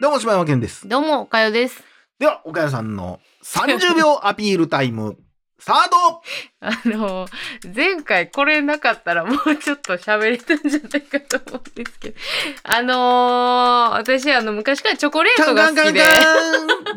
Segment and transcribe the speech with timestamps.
[0.00, 0.88] どうも、柴山健です。
[0.88, 1.82] どうも、おかよです。
[2.18, 5.16] では、岡谷さんの30秒アピールタイム、
[5.58, 6.22] スタート
[6.60, 7.28] あの、
[7.74, 12.16] 前回これなかったらもうちょっと喋れたんじゃないかと思うんですけど。
[12.64, 16.02] あのー私、あの、昔からチョコレーカトが好きで。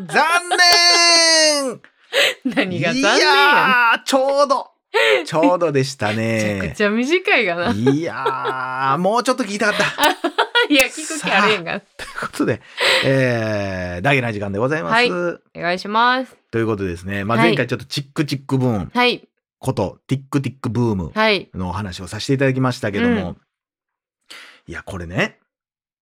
[0.08, 0.48] 残
[1.64, 1.80] 念
[2.56, 4.70] 何が残念いやちょうど、
[5.24, 6.58] ちょうどでしたね。
[6.60, 7.70] めちゃくちゃ短いがな。
[7.72, 9.84] いいやー、もうちょっと聞きたかった。
[10.74, 11.80] や、聞く気あれへんが。
[11.80, 12.60] ということで、
[13.04, 14.92] えー、大事な時間でございます。
[14.92, 16.36] はいお願いします。
[16.50, 19.28] ということでですね、まあ、はい前回ちょっとチックチックブーンはい。
[19.58, 21.50] こと、ティックティックブームはい。
[21.54, 23.36] のお話をさせていただきましたけども、うん
[24.68, 25.38] いや、これね、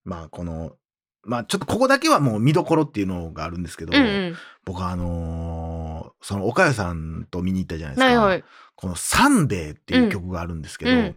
[0.04, 0.72] まあ、この、
[1.22, 4.36] まあ、ちょっとここだけはもう見どころっていうのがあるんですけど、うんうん。
[4.64, 5.83] 僕はあのー
[6.24, 8.06] その岡谷さんと見に行ったじゃないですか。
[8.06, 8.44] はいはい。
[8.74, 11.16] このサンデーっていう曲があるんですけど、うん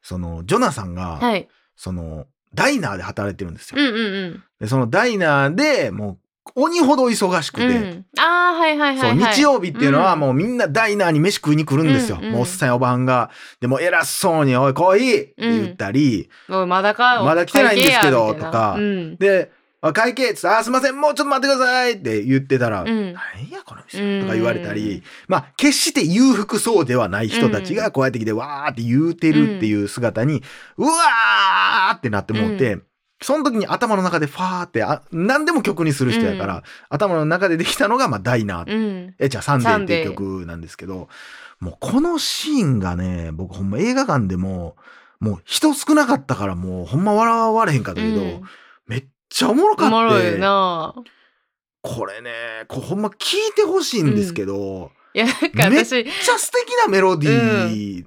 [0.00, 1.48] その、ジョナさんが、はい。
[1.76, 3.80] その、ダイナーで働いてるんですよ。
[3.80, 4.42] うんうんうん。
[4.58, 6.18] で、そのダイナーでもう、
[6.54, 12.16] 鬼ほど忙しくて、うん、ああ、はいはいはい、日曜日っていうのはうんもうみんなダイナーに飯食いに来るんですよ。
[12.18, 13.30] うんうんもうおっさんやおばはんが。
[13.60, 17.22] でも偉そうに、おい、コーヒーって言ったり、もうまだか？
[17.22, 19.16] まだ来てないんですけどとかうん。
[19.16, 23.14] で、あ会計っつって、あ、すいません、もうちょっと待ってくださいって言ってたら、うん。
[23.14, 24.22] 何やこのう店ん。
[24.22, 30.42] とか言われたり、まあ、決して裕福そうではない人たちがこうやって来て、わーって言うてるっていう姿に、
[30.76, 32.78] うわーってなってもって、
[33.22, 36.62] その時に頭の中でファーって、あ何でも曲にする人やから、うん。
[36.88, 38.72] 頭の中でできたのが、まあ、ダイナー。
[38.72, 39.14] うん。
[39.20, 41.08] え、じゃあサンデーっていう曲なんですけど、
[41.60, 44.76] もうこのシーンがね、僕ほんま映画館でも、
[45.20, 48.42] もう人少なかったからもうほんま笑われへんかったけど、うん
[49.28, 50.94] ちゃおもろかおってもろい、な。
[51.82, 58.06] これね、これほんま聞いてほしいんですけど、いや、なんかめっ私、めっちゃ素敵なメロディー。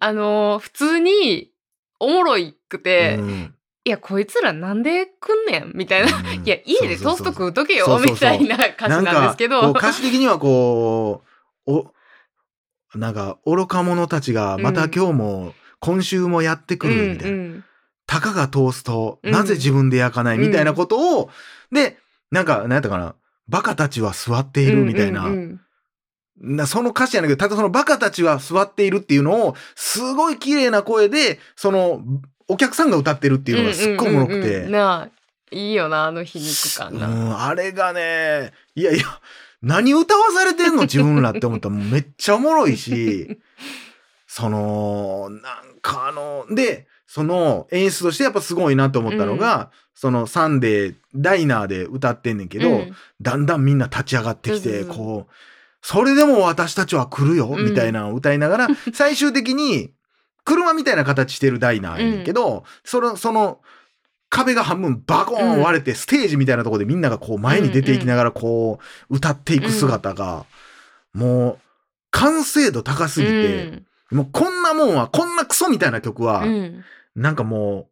[0.00, 1.50] あのー普通に、
[2.00, 6.18] おもろいくて、うんいや、こいつらなんで来んねんみたいな。
[6.18, 9.62] うんいや、家でトースト食うとけよそうそうそうみたいな歌詞なんですけど。
[9.62, 11.22] なんかこう歌詞的にはこ
[11.66, 11.92] う、お、
[12.94, 17.36] なんか愚か者たちがまた今日も、今週もやってくるみたいな。
[17.36, 17.64] うんうん
[18.08, 19.32] たかがトースト、うん。
[19.32, 21.30] なぜ自分で焼かないみたいなことを、
[21.70, 21.98] で、
[22.32, 23.14] なんか、なんやったかな、
[23.48, 25.30] バカたちは座っているみたいな、
[26.66, 32.02] その歌詞やねんけど、ただそのバカたちは座っているっていうのを、すごい綺麗な声で、その、
[32.48, 35.08] お客さんが歌ってるっていうのがすっごいおもろくて、なあ、
[35.50, 37.08] いいよな、あの皮肉感うな。
[37.08, 39.04] ん、あれがね、いやいや、
[39.60, 40.82] 何歌わされてんの？
[40.82, 41.68] 自分らって思った。
[41.68, 43.38] らめっちゃおもろいし、
[44.26, 45.42] その、なん
[45.82, 52.94] かあの、で、その演出としてやっぱすごいなと思ったのが、そのサンデー、ダイナーで歌ってんねんけど、うん。
[53.22, 55.32] だんだんみんな立ち上がってきて、こう、
[55.80, 57.64] それでも私たちは来るよ、うん。
[57.64, 59.90] みたいなのを歌いながら、 最終的に、
[60.44, 63.62] 車みたいな形してるダイナーやねんけど、その、その、
[64.28, 70.44] 壁が半分バコーン割れて、ステージみたいなところでみんながこう前に出ていきながらこう、歌っていく姿が、
[71.14, 71.58] もう、
[72.10, 77.86] 完成度高すぎて、もうこんなもんは、こんなクソみたいな曲は、うんうんなんかもう、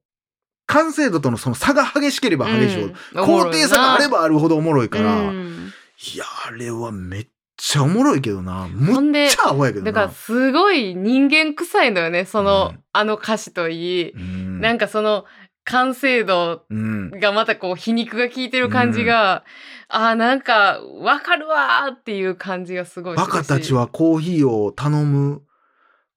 [0.66, 5.72] 完成度とのその差が激しければ激しいほど、うん高低差があればあるほどおもろいから、うん
[6.14, 8.68] いや、あれはめっちゃおもろいけどな。
[8.68, 9.92] むっでちゃアホやけどな。
[9.92, 14.10] だからすごい人間臭いのよね、その、うんあの歌詞といい。
[14.10, 15.26] うん、なんかその
[15.64, 19.44] 完成度うん、がまたこう皮肉が効いてる感じが、
[19.88, 25.42] ああなんかわかるわーっていう感じがすごいバカたちはコーヒーを頼む。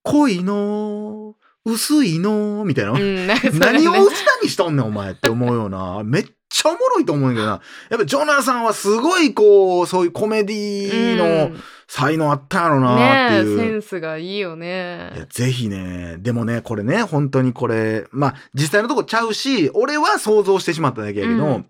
[0.02, 1.34] 濃いの
[1.72, 2.92] 薄いのみたいな。
[2.92, 3.26] うん、
[3.58, 6.02] 何を歌にしとんねんお前って思うような。
[6.04, 7.60] めっちゃおもろいと思うんやけどな。
[7.90, 11.56] やっぱジョナさんはすごいこう、そういうコメディの
[11.88, 13.58] 才能あったんやろうんなっていう。
[13.58, 15.26] センスがいいよいやね。
[15.30, 21.66] ぜひね、でもね、これね、本当にこれ、まあ、実際のとこちゃうし、俺は想像してしまっただけやけど、うん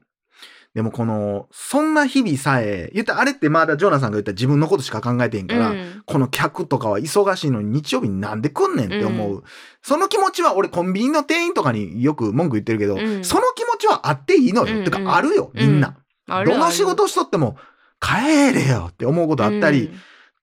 [0.75, 6.03] でもこの、そんな日々さえ、言ったらあれってまだジョナさんが言った自分のことしか考えてへんから、うん。
[6.07, 9.39] この客とかは忙しいのに日曜日になんで来んねんって思う。
[9.39, 9.43] う
[9.83, 13.25] その気持ちは俺コンビニの店員とかによく文句言ってるけど、うん。
[13.25, 14.73] その気持ちはあっていいのよ。
[14.73, 14.79] うん。
[14.79, 15.97] うんてかあるよ、みんな。
[16.29, 17.57] どの仕事しとっても、
[18.01, 19.91] 帰れよって思うことあったり、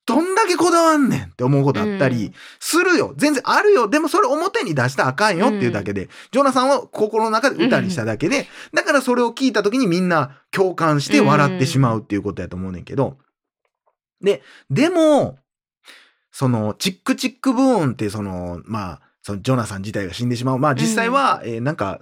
[0.07, 2.33] どんだけこだわんねんって思うことあったり、うん。
[2.59, 3.13] するよ。
[3.17, 3.89] 全然あるよ。
[3.89, 13.17] でもそれ表に出したらあかんよっていうだけで、ジョナさんは心の中で歌にしただけで、だからそれを聞いた時にみんな共感して笑ってしまうっていうことやと思うねんけど、
[14.21, 15.37] で、でも、
[16.31, 20.59] その、チックチックブーンってその、まあ、そのジョナさん自体が死んでしまう。
[20.59, 21.99] まあ実際は、えーなんか、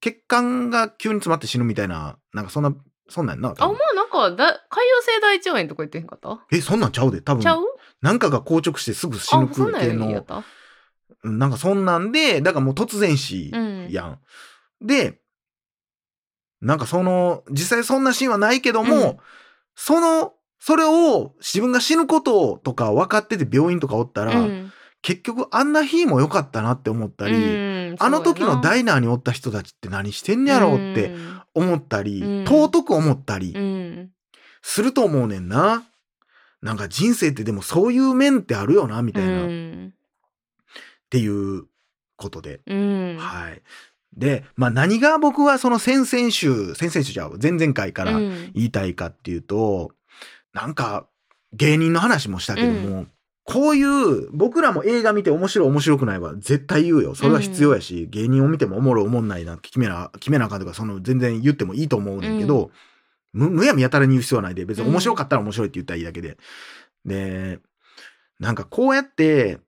[0.00, 2.74] 血管が急に詰まって死ぬみたいな、なんかそんな、
[3.08, 3.54] そんなんな。
[3.56, 4.56] あ、まあなんかだ潰瘍
[5.02, 6.44] 性大腸炎とか言ってへんかった？
[6.50, 7.20] え、そんなんちゃうで。
[7.20, 7.42] 多分。
[7.42, 7.64] ちゃう？
[8.02, 10.26] なんかが硬直してすぐ死ぬあ、そんなん系やの
[11.22, 13.88] なんかそんなんで、だからもう突然死うん。
[13.90, 14.18] やん。
[14.80, 15.20] で、
[16.60, 19.16] なんかその、実際そんなシーンはないけども、うん。
[19.74, 24.72] その、それを自分が死ぬこととか分かってて病院とかおったら、うん。
[25.02, 31.14] 結局あんな日も良かったなって思ったり、うんあの時のダイナーにおった人たちって何してんねやろうって
[31.54, 32.44] 思ったり、うん。
[32.44, 33.62] 尊く思ったりうん。
[33.62, 33.64] う
[34.02, 34.10] ん
[34.68, 35.84] すると思うねんな。
[36.60, 39.94] なんか人生ってでもそういう面ってあるよな、みたいな、っうん。
[41.08, 41.66] ていう
[42.16, 42.62] ことで。
[42.66, 43.16] うん。
[43.16, 43.62] はい。
[44.16, 48.52] で、まあ何が僕はその先々週、先々週じゃう前々回からうん。
[48.54, 49.92] 言いたいかっていうと、
[50.52, 51.06] なんか
[51.52, 53.06] 芸人の話もしたけども、
[53.46, 57.14] こういう僕らも映画見て面白い面白くないは絶対言うよ。
[57.14, 62.72] それは必要やし、芸人を見てもおもろいおもんないな決めな、決めなあかんとか、その全然言ってもいいと思うねんけど、
[63.32, 66.38] む、むやみやたらに言う必要はないで、別に面白かったら面白いって言ったらいいだけで。
[67.04, 67.60] で、
[68.40, 69.60] なんかこうやって、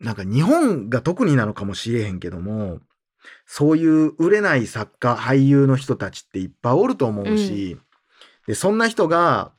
[0.00, 2.80] なんか日本が特になのかもしれへんけども、
[3.44, 7.76] そういう売れない作家、俳優の人たちっていっぱいおると思うし、
[8.46, 9.52] で、そんな人が、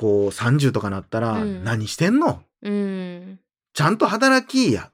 [0.00, 1.62] こう30とかなったら、うん。
[1.62, 2.42] 何してんの？
[2.62, 3.38] うん。
[3.74, 4.90] ちゃんと働きや。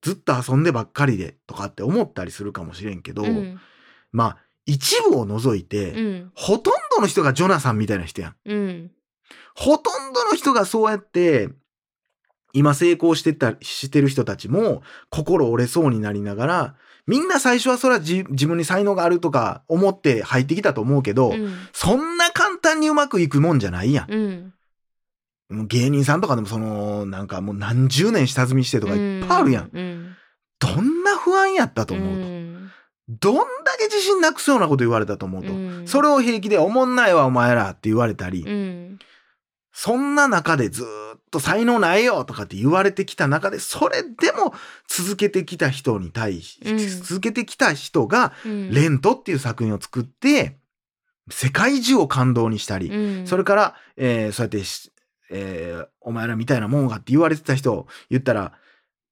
[0.00, 3.60] ずっと遊んでばっかりで、とかって思ったりするかもしれんけど、うん。
[4.12, 6.32] まあ、一部を除いて、うん。
[6.34, 8.34] ほとんどの人がジョナサンみたいな人やん。
[8.46, 8.90] うん。
[9.54, 11.50] ほとんどの人がそうやって、
[12.54, 14.80] 今成功してた、してる人たちも、
[15.10, 16.76] 心折れそうになりながら、
[17.06, 21.54] みんな最初はそれは自自分に才能があるとか思って入ってきたと思うけど、うん。
[21.72, 22.45] そんな簡
[22.76, 24.12] 単にうまくいくもんじゃないやん。
[24.12, 24.52] うん。
[25.48, 29.70] もう芸人さんとかでもその、なんかもう何十年下積みしてとかいっぱいあるやん。
[29.72, 30.16] うん。
[30.58, 32.26] どんな不安やったと思うと。
[32.26, 32.70] ん。
[33.08, 35.52] どんだけ自信なくすようなこと言われたと思うと。
[35.52, 35.86] うん。
[35.86, 38.98] それを平気でおもんないわお前らって言われたり、うん。
[39.72, 44.54] そんな中でずーっと才能ないよとかって言われてきた中で、それでも
[44.88, 46.78] 続けてきた人に対し、うん。
[46.78, 48.70] 続けてきた人が、うん。
[48.72, 50.58] レントっていう作品を作って、
[51.30, 53.26] 世界中を感動にしたり、うん。
[53.26, 54.92] それから、えーそうやってし、
[55.30, 58.52] えーお前らみたいなもんがって言われてた人を言ったら、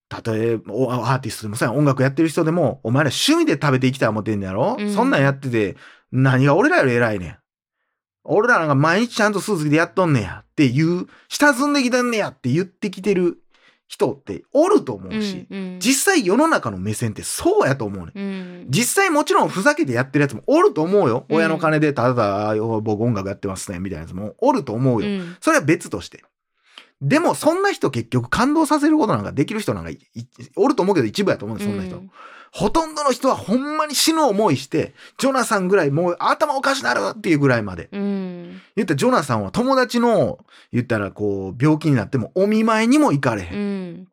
[0.08, 4.94] たとえおアーティストでもさ、音楽やってる人でも、お前ら趣味で食べていきたい思ってんだやろ、うん。
[4.94, 5.76] そんなんやってて、
[6.12, 7.36] 何が俺らより偉いねん？
[8.22, 10.44] 俺らなんか毎日ちゃんとスーツ着てやっとんねや？
[10.44, 12.28] っていう、下積んできてんねや？
[12.28, 13.38] って言ってきてる
[13.88, 15.78] 人っておると思うし、うん。
[15.80, 18.18] 実際世の中の目線ってそうやと思うねん。
[18.18, 21.26] うん実際もちろんふざけてやってるやつもおると思うよ。
[21.28, 25.08] うん親の金でただただ僕音楽やってますねみたいなやつもおると思うよ。
[25.08, 26.24] うんそれは別として。
[27.00, 29.90] でもそんな人結局感動させることなんかできる人なんか
[30.56, 32.02] おると思うけど一部やと思うんですそんな人。
[32.54, 37.88] ほとんどの人はほんまに死ぬ思いして、ジョナサンぐらいもう頭おかしなるっていうぐらいまで。
[37.90, 40.38] うん言ったらジョナサンは友達の
[40.72, 43.58] 言ったらこう病気になってもお見舞いにも行かれへん。
[43.58, 44.08] うん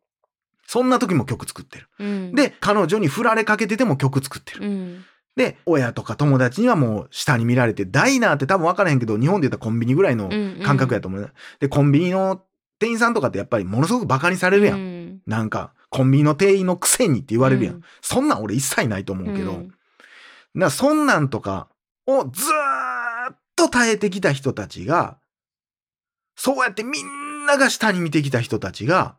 [0.72, 1.88] そんな時も曲作ってる。
[1.98, 4.66] うんで、彼女に振られかけてても曲作ってる。
[4.66, 5.04] うん
[5.36, 10.30] で、親とか友達にはもう下に見られて、ダイナーって多分分からへんけど、日本で言ったらコンビニぐらいの
[10.62, 11.32] 感覚やと思う。
[11.60, 12.42] で、コンビニの
[12.78, 14.78] 店員さんとかってやっぱりものすごくバカにされるやん。
[14.78, 17.74] んなんか、コンビニの店員のくせにって言われるやん。
[17.74, 19.52] うんそんなん俺一切ないと思うけど。
[19.52, 19.74] うん
[20.54, 21.68] なそんなんとか
[22.06, 25.18] をずーっと耐えてきた人たちが、
[26.36, 29.16] そうやってみんなが下に見てきた人たちが、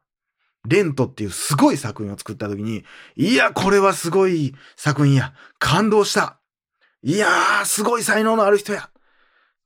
[0.68, 2.84] レントっていうすごい作品を作った時に、
[3.16, 5.34] いや、これはすごい作品や。
[5.60, 6.40] 感動した。
[7.02, 8.90] いやー、すごい才能のある人や。
[8.90, 8.92] っ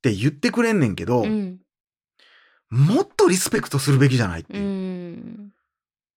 [0.02, 1.60] て言ってくれんねんけど、うん
[2.70, 4.66] もっとリスペクトするべきじゃないってういう。
[4.66, 5.54] ん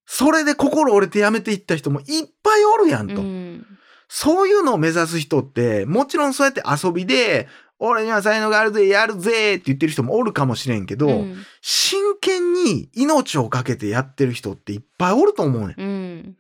[0.04, 2.06] それで心折れてやめていった人もいっ
[2.42, 3.20] ぱいおるやんと。
[3.20, 3.66] うん
[4.12, 7.46] そういうのを目指す人って、もちろんそうやって遊びで、
[7.80, 16.36] 俺には才能があるぜ、やるぜって言ってる人もおるかもしれんけど、うん真剣に命をかけてやってる人っていっぱいおると思うねうんん。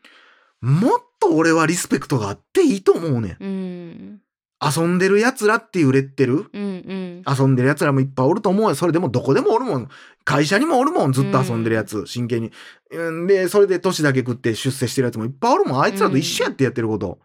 [0.60, 3.36] もっと俺はリスペクトがあっていいと思うねん。
[3.40, 4.20] うん
[4.62, 6.50] 遊んでる奴らっていうレッテル？
[6.52, 8.74] うんうん遊んでる奴らもいっぱいおると思うよ。
[8.74, 9.88] それでもどこでもおるもん。
[10.24, 11.12] 会社にもおるもん。
[11.12, 12.04] ずっと遊んでるやつ。
[12.06, 12.52] 真剣に。
[12.90, 15.80] うんで、それで年だけ食って出世してるやつもいっぱいおるもん。
[15.80, 17.20] あいつらと一緒やってやってること。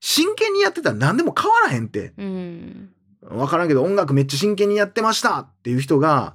[0.00, 2.12] 真剣にやってたら何でも変わらへんって。
[3.22, 6.34] うんわからんけど音楽めっちゃ真剣にやってましたっていう人が、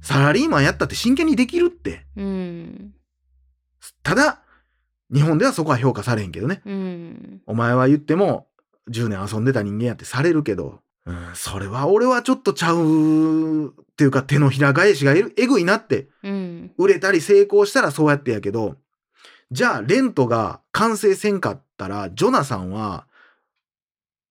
[0.00, 2.06] サラリーマンやったって真剣にできるって。
[2.16, 2.94] うん
[4.02, 4.42] ただ、
[5.12, 6.62] 日本ではそこは評価されへんけどね。
[6.64, 8.48] うんお前は言っても、
[8.90, 18.76] 10年遊んでた人間やってされるけど、うん、それは俺はちょっとちゃうっていうか手のひら返しがえぐいなって、うん売れたり成功したらそうやってやけど、
[19.50, 23.06] じゃあレントが完成せんかったら、ジョナサンは、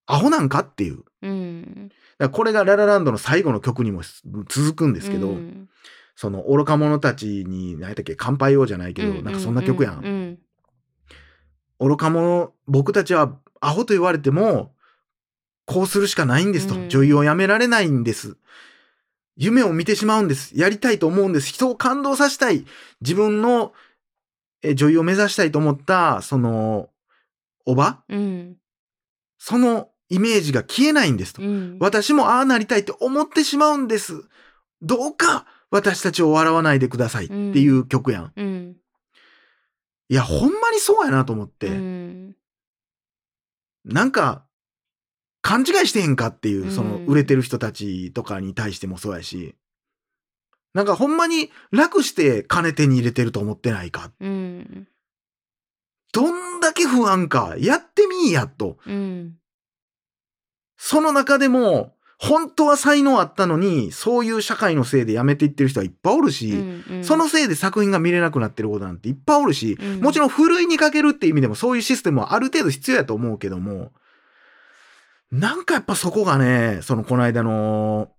[0.05, 1.03] アホなんかっていう。
[1.24, 4.01] うんだからこれがララランドの最後の曲にも
[4.50, 5.70] 続くんですけど、うん
[6.15, 10.06] その愚か者たちに、何やったっけ、乾杯をじゃないけど、なんかそんな曲やん。
[10.06, 10.39] うん
[11.80, 14.75] 愚か者、僕たちはアホと言われても、
[15.65, 16.75] こうするしかないんですと。
[16.75, 18.38] うん女優をやめられないんです。
[19.38, 20.56] 夢を見てしまうんです。
[20.56, 21.48] やりたいと思うんです。
[21.48, 22.65] 人を感動させたい。
[23.01, 23.74] 自分の
[24.62, 26.89] え女優を目指したいと思った、その、
[27.65, 28.03] おば？
[28.08, 28.58] うん。
[29.39, 31.41] そのイメージが消えないんですと。
[31.41, 31.77] うん。
[31.79, 34.24] 私もああなりたいって思ってしまうんです。
[34.82, 38.34] どうか私たちを笑わないでくださいっていう曲やん。
[38.36, 38.75] うん。
[40.10, 41.67] いや、ほんまにそうやなと思って。
[41.67, 42.36] うん。
[43.86, 44.46] なんか、
[45.41, 49.55] 勘違いしてへんかっていうう、んその売れてる人たちとかに対してもそうやし、
[50.74, 54.12] なんかほんまに楽して金手に入れてると思ってないか。
[54.20, 54.88] うん。
[56.13, 57.55] どんだけ不安か。
[57.58, 58.77] やってみいやと。
[58.86, 59.38] うん。
[60.86, 73.94] その中でも、本当は才能あったのに、そういう社会のせいで辞めていってる人はいっぱいおるし、うんその、せいで作品が見れなくなってることなんていっぱいおるし、うんもちろんふるいにかけるって意味でもそういうシステムはある程度必要やと思うけども、
[75.32, 78.10] なんかやっぱそこがね、そのこの間の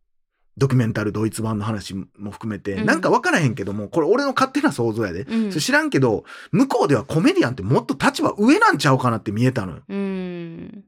[0.57, 5.25] ドキュメンタルドイツ版の話も含めて、うんなんかわからへんけども、これ俺の勝手な想像やで。
[5.25, 9.83] うん知らんけど、向こうではコメディアンってもっと立場上なんちゃうかなって見えたのよ。
[9.87, 10.85] うん。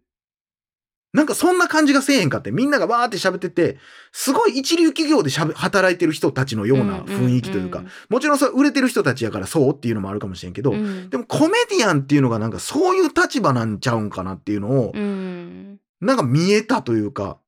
[1.12, 3.78] なんかそんな感じがせえへんかって、みんながバーって喋ってて、
[4.12, 15.78] すごい一流企業でしゃべ働いてる人たちのような雰囲気というか、もちろんそれ売れてる人たちやからそうっていうのもあるかもしれんけど、うん、でもコメディアンっていうのがなんかそういう立場なんちゃうんかなっていうのを、うん。
[16.00, 17.38] なんか見えたというか、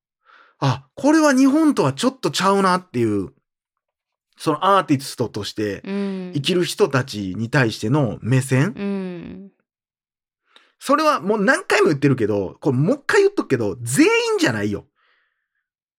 [0.59, 3.31] あ、これは日本とはちょっとちゃうなっていう、
[4.39, 6.33] そのアーティストとしてうん。
[6.35, 9.51] 生きる人たちに対しての目線、うん。
[10.79, 14.87] それはもう何回も言ってるけど、これもう一回言っとくけど、全員じゃないよ。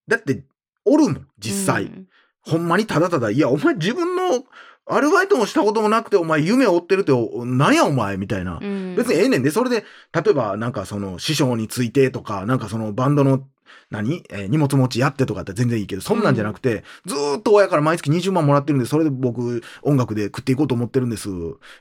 [0.08, 0.44] だって、
[0.84, 1.84] おるもん、実際。
[1.84, 2.08] うん
[2.42, 4.44] ほんまにただただ、いや、お前自分の
[4.86, 8.58] アルバイトもしたこともなくて、お前夢を追ってるって、おなんやお前みたいな。
[8.60, 8.96] うん。
[8.96, 13.46] 別にええねんで、それで、例えばなんかその師匠についてとか、なんかそのバンドの、
[13.90, 21.28] 何、えー荷物持ちやってとかって全然いいけど、そんなんじゃなくて、ずーっと親から毎月20万もらってるんで、それで僕音楽で食っていこうと思ってるんです。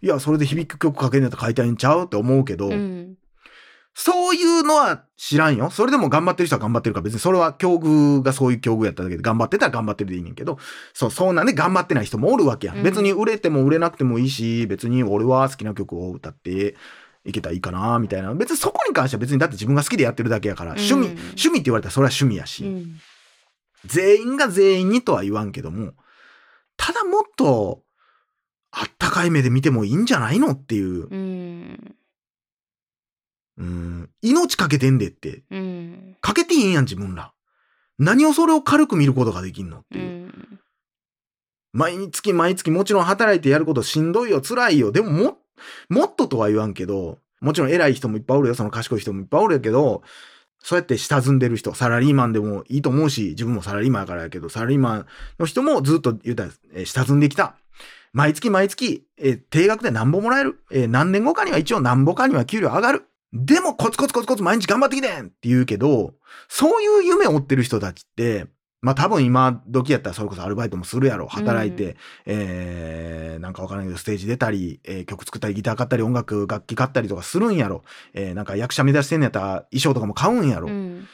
[0.02, 3.16] いや、それで響く曲かけんやったら書いたいんちゃうって思うけど、うん。
[3.94, 5.70] そういうのは知らんよ。
[5.70, 10.58] それでも頑張ってる人は頑張ってるから別にそれは境遇がそういう境遇やっただけで頑張ってたら頑張ってるでいいねんけど、
[10.94, 12.74] そう、そうなんで頑張ってない人もおるわけや。
[12.74, 16.76] うん別に売れても売れなくてもいいし、別に俺は好きな曲を歌って
[17.26, 18.34] いけたらいいかな、みたいな。
[18.34, 23.00] 別にそこに関しては別にだって自分が好きでやってるだけやから、趣味、うん趣味って言われたらそれは趣味やし、うん。
[23.86, 25.94] 全員が全員にとは言わんけども、
[26.78, 27.84] ただもっと、
[28.72, 31.96] あったかい目で見てもいいんじゃないのっていう、うん。
[33.58, 36.16] うん、命かけてんでってうん。
[36.22, 37.34] かけていいんやん、自分ら。
[37.98, 40.08] 何をそれを軽く見ることができんのってういう。
[40.28, 40.60] ん。
[41.74, 44.92] 毎月毎月もちろん働いてやることしんどいよ、辛いよ。
[44.92, 45.39] でもも、
[45.90, 50.04] もっととは言わんけど、もちろん偉い人もいっぱいおるよ、その賢い人もいっぱいおるやけど、
[50.62, 55.06] そうやって下積んでる人、サラリーマンでもいいと思うし、自分もサラリーマンやからやけど、サラリーマン
[55.40, 57.56] の人もずっと言うたら、えー下積んできた。
[58.12, 60.60] 毎月毎月、えー定額で何ぼもらえる。
[60.72, 63.06] えー何年後かには一応何ぼかには給料上がる。
[63.32, 66.14] でもコツコツコツコツ毎日頑張ってきてんって言うけど、
[66.48, 68.48] そういう夢を追ってる人たちって、
[68.82, 71.28] まあ多分今時やったらそれこそアルバイトもするやろ。
[71.28, 77.84] 働いて、えー、なんかわからないけどステージ出たり、えー曲作ったりギター買ったり音楽楽器買ったりとかするんやろ。
[78.14, 80.70] えー、なんか役者目指してんのやったら衣装とかも買うんやろ。
[80.70, 81.08] うん。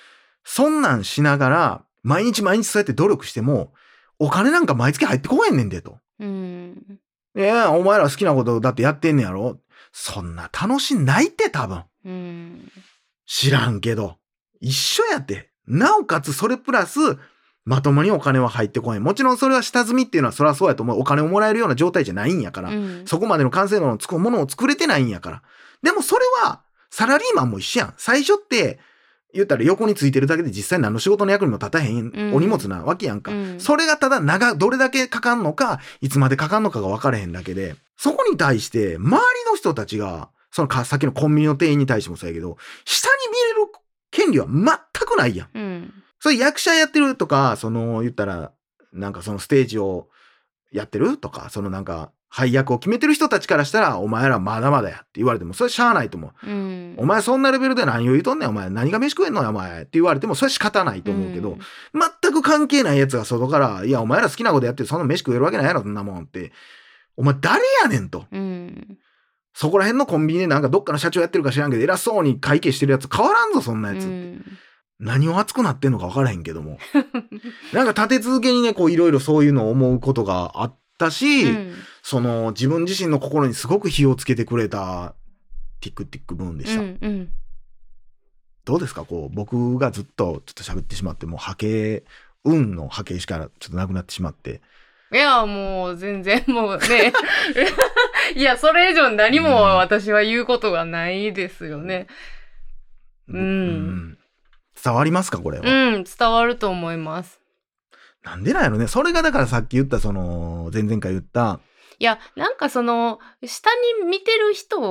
[0.43, 3.73] そんなんしながら、毎日毎日そうやって努力しても、
[4.19, 5.97] お金なんか毎月入ってこへんねんでと。
[6.19, 6.99] うん。
[7.35, 9.59] いや、お前ら好きなことだってやってんねやろ。
[9.91, 11.83] そんな楽しないって多分。
[12.05, 12.71] うん。
[13.25, 14.17] 知らんけど。
[14.61, 15.49] 一緒やって。
[15.67, 16.99] なおかつそれプラス、
[17.65, 19.03] まともにお金は入ってこへん。
[19.03, 20.99] もちろんそれは下積みっていうのはそりゃそうやと思う。
[20.99, 22.69] お金をもらえるような状態じゃないんやから。
[22.69, 23.03] うん。
[23.05, 25.41] そこまでの完成度のつくものを作れてないんやから。
[25.81, 27.93] でもそれは、サラリーマンも一緒やん。
[27.97, 28.79] 最初って、
[29.33, 33.31] 言ったら横についてるだけで実際何の仕事の役にも立たへんお荷物なわけやんか。
[33.31, 43.71] うんそれがただ長、どれだけかかんのか、いつまでかかんのかが分からへんだけで、そこに対して、周りの人たちが、そのか、さっきのコンビニの店員に対してもそうやけど、下に見れる
[44.11, 45.49] 権利は全くないやん。
[45.53, 45.93] うん。
[46.25, 48.51] それ役者やってるとか、その、言ったら、
[48.91, 50.09] なんかそのステージを
[50.71, 56.49] やってるとか、そのなんか、配役を決めてる人たちからしたら、お前らまだまだやって言われても、それしゃあないと思う。
[56.49, 56.95] うん。
[56.97, 61.59] お前そんなレベルで何を言うとんねん、お前何が飯食えんのや、お前って言われても、それ仕方ないと思うけど、
[61.93, 66.51] 全く関係ない奴が外から、いや、お前ら好きなことやってそんな飯食えるわけないやろ、そんなもんって。
[67.17, 68.25] お前誰やねんと。
[68.31, 68.97] うん。
[69.53, 74.05] そこら辺のコンビニでなんかどっかの社長やってるか知らんけど、偉そうに会計してるやつ変わらんぞ、そんなやつ。
[74.05, 74.43] うん。
[74.99, 76.77] 何を熱くなってんのか分からへんけども。
[77.73, 85.15] なんか立て続けにね、こういろいろそういうのを思うことがあったし、うんその自分自身の心にすごく火をつけてくれた
[85.81, 86.81] ティックティックブーンでした。
[86.81, 87.29] うんうん
[88.63, 89.05] どうですか？
[89.05, 92.03] こう僕がずっとちょっと喋ってしまってもう波形
[92.43, 94.61] 運の波形しかちょっとなくなってしまって
[95.11, 97.13] いや、もう全然 もうね。
[98.35, 102.07] いや、それ以上何も私は言うことがないですよね。
[103.27, 104.17] うん
[104.83, 107.39] 伝わりますかこれは、うん、伝わると思います。
[108.23, 111.59] なんでなんやろねそれがだからさっき言ったその前々回言った
[111.99, 113.69] いや、なんかその、下
[114.01, 114.81] に見てる人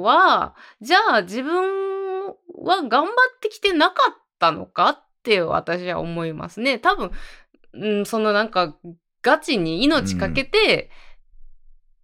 [0.00, 2.28] は、じゃあ自分
[2.64, 6.78] は頑張ってきてなかったのかって私は思いますね。
[6.78, 7.10] 多分、
[7.74, 8.76] うん、そのなんか、
[9.22, 10.90] ガチに命かけて、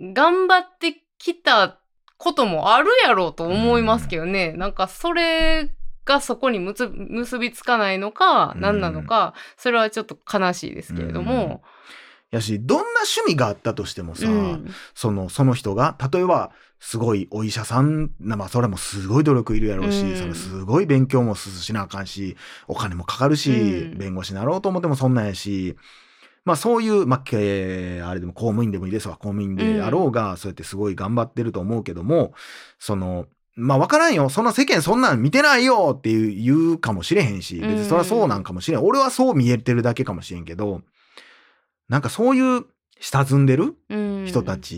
[0.01, 1.81] 頑張ってきた
[2.19, 4.53] こともあるやろうと思いますけどね。
[4.53, 5.75] なんかそれ
[6.09, 8.61] がそこにむつ結びつかないのか、うん。
[8.63, 11.63] 何なのか、それはちょっと悲しいですけれども。
[12.31, 12.85] やしどんな
[13.17, 14.67] 趣味があったとしてもさ、うん。
[14.95, 16.51] そのその人が例えば
[16.81, 20.17] すごいお医者さんなまあそれもすごい努力いるやろうし、うん。
[20.17, 22.37] それすごい勉強もしなあかんし
[22.67, 23.99] お金もかかるし、うん。
[23.99, 25.77] 弁護士になろうと思ってもそんなんやし
[26.45, 29.15] まあそういう、まあ、えーあれでも公務員でもいいですわ。
[29.15, 32.33] 公務員であろうが、そうやってすごい頑張ってると思うけども
[32.79, 33.27] その
[33.59, 34.31] まあ分からんよ。
[34.31, 35.95] そんな世間そんなん見てないよ。
[35.99, 37.57] っていう言うかもしれへんし。
[37.57, 40.83] 別にそれはそうなんかもしれん、俺はそう見えてるだけかもしれんけど。
[41.89, 42.67] なんかそういう
[43.01, 44.27] 下積んでるうん。
[44.27, 44.75] 人たち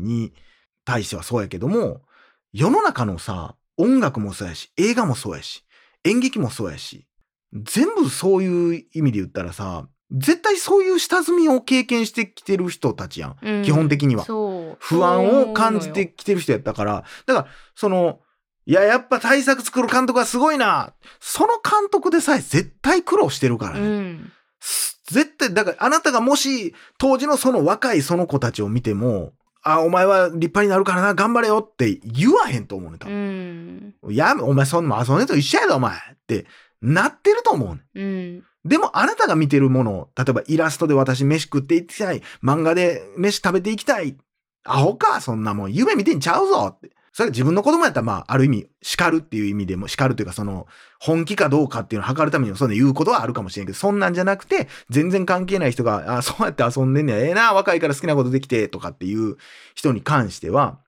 [0.00, 0.32] に
[0.84, 2.02] 対してはそうやけども、
[2.52, 5.64] 世の中のさ、音楽もそうやし、映画もそうやし、
[6.04, 7.06] 演劇もそうやし、
[7.52, 13.36] 全部そういう意味で言ったらさ、絶対そういう下積みを経験してきてる人たちやん。
[13.42, 14.24] うん基本的には
[14.78, 18.20] 不安を感じてきてる人やったから、だから、その、
[18.66, 20.94] いや、やっぱ対策作る監督はすごいな。
[21.20, 23.80] その監督でさえ絶対苦労してるからね。
[23.80, 33.94] うんす絶対、だからあなたがもし当時のその若いその子たちを見ても、あ、お前は立派になるからな、頑張れよって言わへんと思うね、多う分。
[34.08, 36.46] んやめ、お前そんな遊んでと一緒やぞ、お前って
[36.82, 37.82] なってると思うね。
[37.94, 44.16] うんでもあなたが見てるもの、例えばイラストで私飯食っていきたい、漫画で飯食べていきたい。
[44.64, 45.72] アホか、そんなもん。
[45.72, 46.90] 夢見てんちゃうぞって。
[47.12, 50.66] それ自分の子供やったら、まあ、ある意味、叱るっていう意味でも、叱るというか、その、
[50.98, 59.36] 本気かどうかっていうのを測るためにも、そういうの言うことはあるかもしれんけど、そんなんじゃなくて、全然関係ない人が、あ、そうやって遊んでんねや、ええな、若いから好きなことできて、とかっていう
[59.76, 60.80] 人に関しては、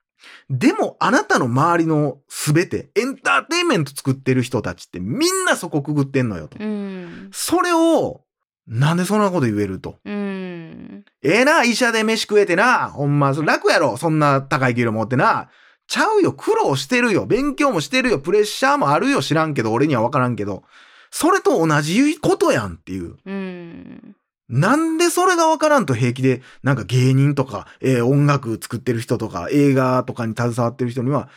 [0.51, 6.59] でも、あなたの周りのすべて、エンターテインメント作ってる人たちって、みんなそこくぐってんのよ、と。
[6.61, 8.23] うんそれを、
[8.67, 9.99] なんでそんなこと言えると。
[10.05, 12.89] うんええな、医者で飯食えてな。
[12.91, 13.97] ほんま、楽やろ。
[13.97, 15.49] そんな高い給料持ってな。
[15.87, 16.33] ちゃうよ。
[16.33, 17.27] 苦労してるよ。
[17.27, 18.19] 勉強もしてるよ。
[18.19, 19.23] プレッシャーもあるよ。
[19.23, 20.65] 知らんけど、俺には分からんけど。
[21.11, 23.17] それと同じことやんっていう。
[23.25, 24.16] うん
[24.49, 31.29] なんでそれが分からんと平気で、なんか芸人とか、えー音楽作ってる人とか、映画とかに携わってる人には、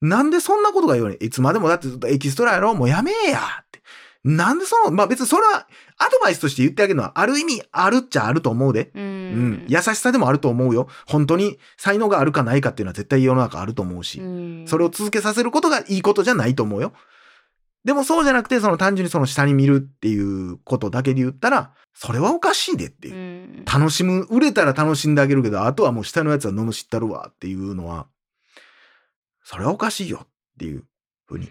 [0.00, 1.18] なんでそんなことが言われん？
[1.24, 2.74] いつまでもだってずっとエキストラやろ？
[2.74, 3.80] もうやめえやって。
[4.24, 8.90] なんでその、まあ別にそれはアドバイスとして言ってあげるのはある意味あるっちゃあると思うで。
[8.94, 9.64] ううんん。
[9.68, 10.88] 優しさでもあると思うよ。
[11.06, 14.20] 本当に才能があるかないかっていうのは絶対世の中あると思うし。
[14.20, 16.92] うんそれを続けさせることがいいことじゃないと思うよ。
[17.84, 23.18] でもそうじゃなくて、その単純にその下に見るっていうことだけで言ったら、それはおかしいでっていうう。
[23.18, 28.08] ん楽しむ、売れたら楽しんであげるけど、あとはもう下のやつは罵ったるわっていうのは、
[29.42, 30.84] それはおかしいよっていう
[31.26, 31.48] ふうに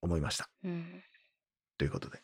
[0.00, 0.48] 思いました。
[0.64, 1.02] うん
[1.78, 2.18] ということで。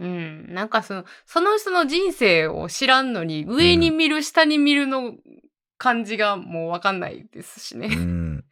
[0.00, 5.14] うん、なんかそのその人の人生を知らんのに上に見る、下に見るの
[5.76, 7.88] 感じがもうわかんないですしうね。
[7.88, 8.44] ん。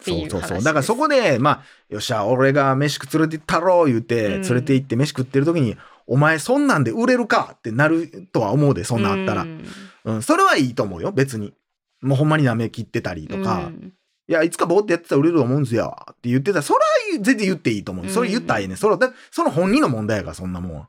[0.00, 0.62] そうそうそう。
[0.62, 5.76] だからそこで、まあ、よっしゃ、俺が飯食連れて行ったろう言うて、うん連れて行って飯食ってる時に、
[6.06, 9.42] お前そんなんで売れるかってなるとは思うで、そんなんあったら。
[9.42, 9.64] うん
[10.04, 11.54] うん、それはいいと思うよ、別に。
[12.02, 13.92] もうほんまに舐め切ってたりとか、うん
[14.26, 18.08] いや、いつかボーってやってたら売れると思うんですよって言ってたら、それは全然言っていいと思う。
[18.08, 18.76] それ言ったらいいね。
[18.76, 20.88] それはだその本人の問題やから、そんなもんは。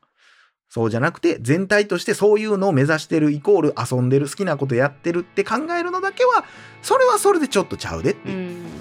[0.69, 6.45] そうじゃなくて、全体としてそういうのを目指してるイコール遊んでる好きなことやってるって考えるのだけは、
[6.81, 8.74] それはそれでちょっとちゃうでっていう、うん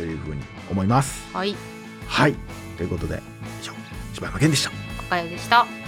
[0.00, 1.28] というふうに思います。
[1.34, 1.54] はい、
[2.06, 2.34] はい。
[2.78, 3.20] ということで、
[3.60, 3.72] 以上、
[4.14, 4.70] 柴山健でした。
[4.98, 5.79] おかよでした。